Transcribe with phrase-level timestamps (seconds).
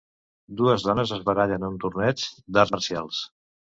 [0.61, 2.25] Dues dones es barallen en un torneig
[2.57, 3.21] d'arts marcials.